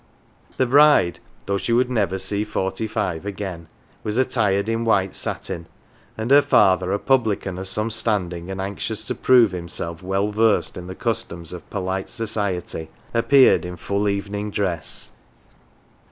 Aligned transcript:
The 0.57 0.65
bride, 0.65 1.19
though 1.45 1.59
she 1.59 1.71
would 1.73 1.91
never 1.91 2.17
see 2.17 2.43
forty 2.43 2.87
five 2.87 3.23
again, 3.23 3.67
was 4.03 4.17
attired 4.17 4.67
in 4.67 4.83
white 4.83 5.15
satin, 5.15 5.67
and 6.17 6.31
her 6.31 6.41
father, 6.41 6.91
a 6.91 6.97
publican 6.97 7.59
of 7.59 7.67
some 7.67 7.91
standing 7.91 8.49
and 8.49 8.59
anxious 8.59 9.05
to 9.05 9.13
prove 9.13 9.51
himself 9.51 10.01
well 10.01 10.29
versed 10.31 10.75
in 10.75 10.87
the 10.87 10.95
customs 10.95 11.53
of 11.53 11.69
polite 11.69 12.09
society, 12.09 12.89
appeared 13.13 13.63
in 13.63 13.75
full 13.75 14.09
evening 14.09 14.49
dress. 14.49 15.11